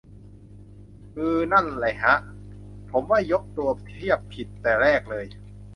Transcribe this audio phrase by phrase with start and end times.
[1.17, 2.15] อือ นั่นแหละฮะ
[2.91, 5.25] ผมว่ายกตัวเทียบผิดแต่แรกเลย